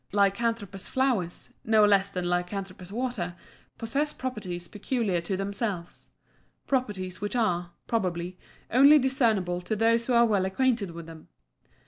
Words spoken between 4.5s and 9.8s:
peculiar to themselves; properties which are, probably, only discernible to